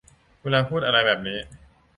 [0.41, 1.37] เวลาพูดอะไรแบบนี้